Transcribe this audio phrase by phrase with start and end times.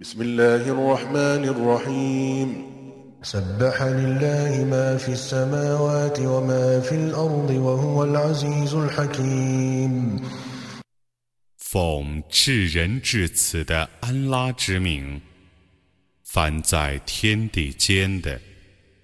[0.00, 2.48] بسم الله الرحمن الرحيم
[3.22, 10.20] سبح لله ما في السماوات وما في الأرض وهو العزيز الحكيم
[11.56, 15.20] 奉至仁至慈的安拉之名，
[16.24, 18.40] 凡在天地间的，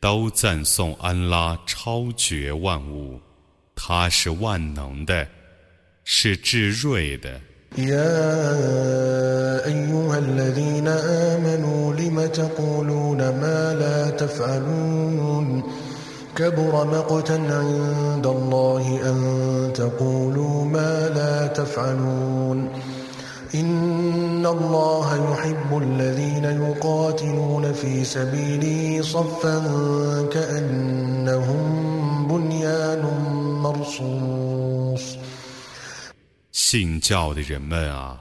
[0.00, 3.20] 都赞颂安拉超绝万物，
[3.74, 5.28] 他是万能的，
[6.04, 7.40] 是至睿的。
[7.77, 15.63] يا أيها الذين آمنوا لم تقولون ما لا تفعلون؟
[16.35, 22.69] كبر مقتا عند الله أن تقولوا ما لا تفعلون.
[23.55, 29.63] إن الله يحب الذين يقاتلون في سبيله صفا
[30.33, 33.03] كأنهم بنيان
[33.61, 34.30] مرصوص
[36.71, 38.17] 信教的人们啊，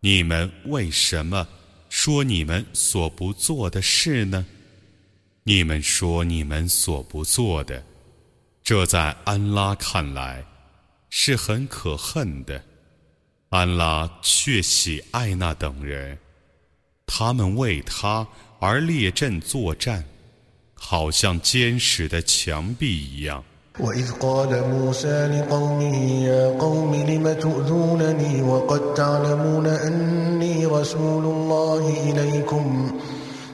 [0.00, 1.46] 你们为什么
[1.88, 4.44] 说你们所不做的事呢？
[5.44, 7.80] 你们说你们所不做的，
[8.64, 10.44] 这在安拉看来
[11.08, 12.60] 是很可恨的。
[13.50, 16.18] 安拉却喜爱那等人，
[17.06, 18.26] 他们为他
[18.58, 20.04] 而列阵作战，
[20.74, 23.44] 好像坚实的墙壁一样。
[23.79, 32.91] وإذ قال موسى لقومه يا قوم لم تؤذونني وقد تعلمون أني رسول الله إليكم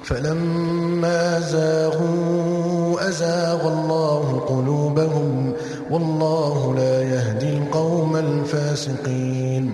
[0.03, 5.53] فلما زاغوا أزاغ الله قلوبهم
[5.91, 9.73] والله لا يهدي القوم الفاسقين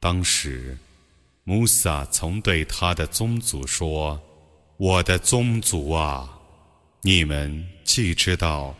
[0.00, 0.76] 当时，
[1.44, 4.18] 穆萨曾对他的宗族说：“
[4.76, 6.28] 我的宗族啊，
[7.02, 8.74] 你们既知道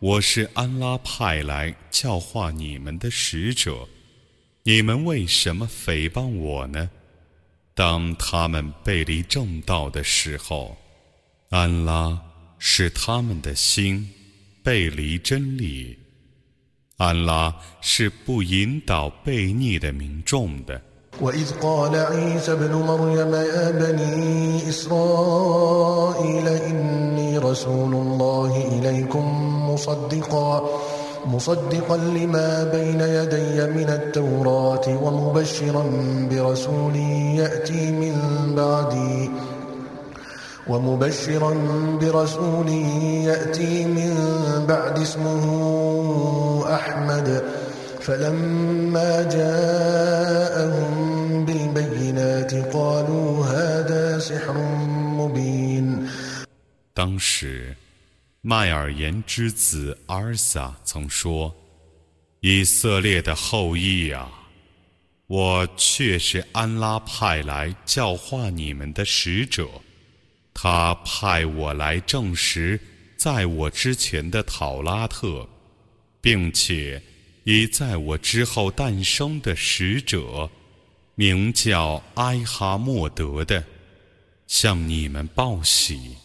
[0.00, 3.86] 我是安拉派来教化你们的使者，
[4.62, 6.88] 你们为什么诽谤我呢？
[7.74, 10.78] 当他们背离正道的时候，
[11.50, 12.18] 安拉
[12.58, 14.10] 使他们的心
[14.62, 15.98] 背离真理。”
[16.96, 20.82] 安拉是不引导悖逆的民众的。
[21.18, 29.24] وإذ قال عيسى ابن مريم يا بني إسرائيل إني رسول الله إليكم
[29.70, 30.70] مصدقا
[31.26, 35.84] مصدقا لما بين يدي من التوراة ومبشرا
[36.30, 36.96] برسول
[37.36, 38.14] يأتي من
[38.56, 39.30] بعدي
[40.68, 41.54] ومبشرا
[42.00, 42.68] برسول
[43.28, 44.14] يأتي من
[44.68, 45.44] بعد اسمه
[46.74, 47.42] أحمد.
[48.01, 50.85] فلما جاءهم
[51.45, 54.53] بالبينات قالوا هذا سحر
[55.17, 56.07] مبين
[56.93, 57.75] 当时，
[58.41, 64.31] 麦尔言之子阿尔撒曾说：“以色列的后裔啊，
[65.27, 69.67] 我却是安拉派来教化你们的使者。
[70.53, 72.79] 他派我来证实
[73.17, 75.45] 在我之前的讨拉特，
[76.21, 77.01] 并且
[77.49, 80.49] 以在我之后诞生的使者，
[81.15, 83.63] 名叫埃哈默德的，
[84.47, 86.17] 向你们报喜。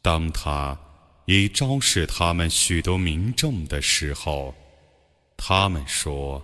[0.00, 0.78] 当他
[1.26, 4.54] 已昭示他们许多民众的时候，
[5.36, 6.42] 他们说：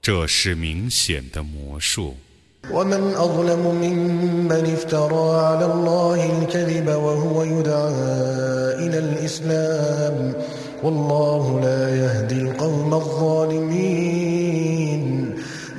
[0.00, 2.16] 这是明显的魔术。
[2.70, 7.92] ومن أظلم ممن افترى على الله الكذب وهو يدعى
[8.80, 10.34] إلى الإسلام
[10.82, 12.27] والله لا يهدي
[12.59, 14.23] القوم الظالمين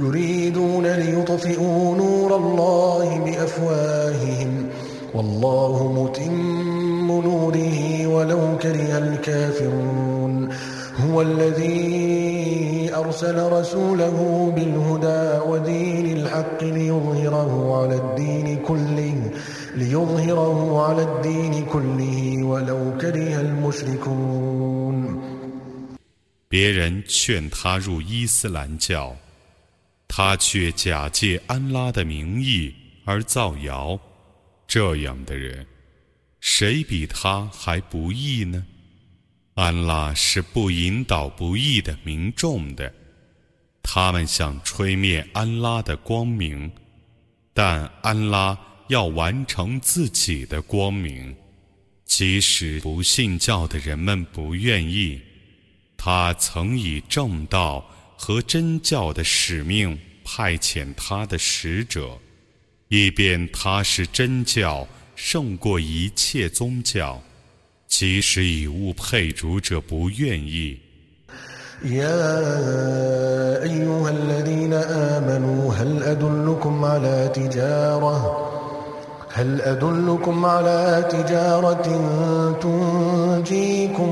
[0.00, 4.66] يريدون ليطفئوا نور الله بأفواههم.
[5.14, 10.48] والله متم نوره ولو كره الكافرون.
[11.06, 19.14] هو الذي أرسل رسوله بالهدى ودين الحق ليظهره على الدين كله
[19.76, 24.79] ليظهره على الدين كله ولو كره المشركون.
[26.50, 29.16] 别人劝他入伊斯兰教，
[30.08, 32.74] 他却假借安拉的名义
[33.04, 33.97] 而造谣。
[34.66, 35.64] 这样的人，
[36.41, 38.66] 谁比他还不义呢？
[39.54, 42.92] 安拉是不引导不义的民众的，
[43.80, 46.68] 他们想吹灭安拉的光明，
[47.54, 48.58] 但安拉
[48.88, 51.36] 要完成自己的光明，
[52.04, 55.20] 即使不信教的人们不愿意。
[55.99, 57.85] 他曾以正道
[58.17, 62.17] 和真教的使命派遣他的使者，
[62.90, 67.22] 以便他是真教胜过一切宗教，
[67.87, 70.79] 即使以物配主者不愿意。
[71.84, 78.16] يا أيها الذين آمنوا هل أدلكم على تجارة
[79.34, 81.87] هل أدلكم على تجارة
[82.63, 84.11] تنجيكم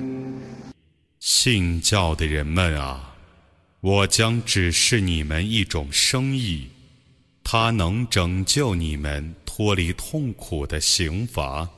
[1.33, 3.15] 信教的人们啊，
[3.79, 6.67] 我将指示你们一种生意，
[7.41, 11.69] 它能拯救你们脱离痛苦的刑罚，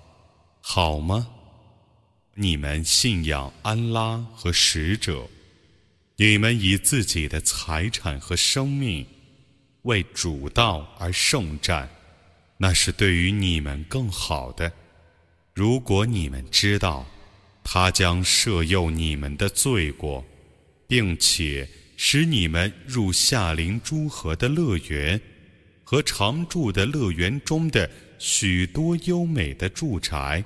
[0.60, 1.28] 好吗？
[2.34, 5.30] 你们信仰安拉和使者，
[6.16, 9.06] 你们以自己的财产和生命
[9.84, 11.88] 为主道而圣战，
[12.58, 14.74] 那是对于你们更好的。
[15.54, 17.06] 如果你们知道，
[17.64, 20.24] 他将赦宥你们的罪过，
[20.88, 25.20] 并且使你们入夏林诸河的乐园
[25.84, 27.90] 和常住的乐园中的
[28.20, 30.44] 许多优美的住宅。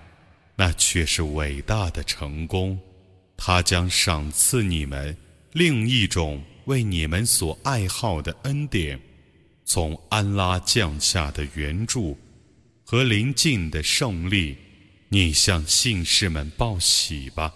[0.56, 2.80] 那却是伟大的成功，
[3.36, 5.16] 他将赏赐你们
[5.52, 9.00] 另一种为你们所爱好的恩典，
[9.66, 12.18] 从安拉降下的援助
[12.84, 14.58] 和临近的胜利，
[15.09, 17.53] 你向信士们报喜吧。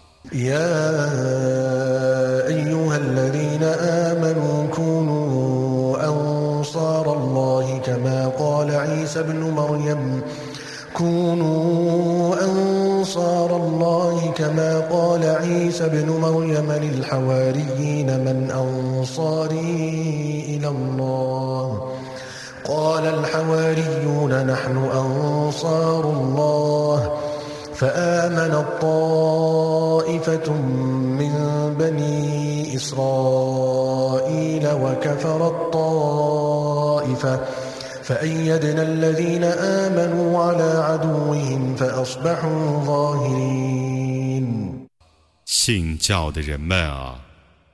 [13.07, 19.75] أنصار الله كما قال عيسى ابن مريم للحواريين من أنصاري
[20.49, 21.91] إلى الله
[22.65, 26.70] قال الحواريون نحن أنصار الله
[27.81, 30.47] فآمن الطائفة
[31.19, 31.31] من
[31.77, 37.39] بني إسرائيل وكفر الطائفة
[45.45, 47.19] 信教的人们啊，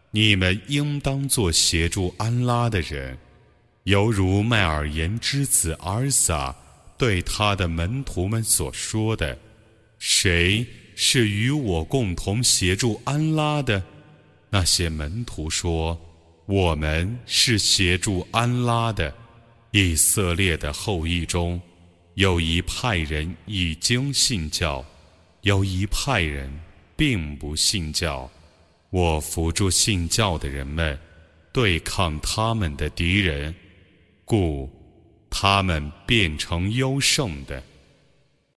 [0.10, 3.16] 你们应当做协助安拉的人，
[3.84, 6.56] 犹如麦尔言之子阿尔撒
[6.98, 9.47] 对他的门徒们所说的：“
[10.10, 10.66] 谁
[10.96, 13.84] 是与我共同协助安拉的？”
[14.49, 16.00] 那些门徒说
[16.49, 19.14] ：“我们是协助安拉的。”
[19.70, 21.60] 以色列的后裔中，
[22.14, 24.82] 有一派人已经信教，
[25.43, 26.50] 有一派人
[26.96, 28.31] 并不信教。
[28.88, 30.99] 我扶助信教的人们，
[31.52, 33.55] 对抗他们的敌人，
[34.25, 34.70] 故
[35.28, 37.62] 他们变成优胜的。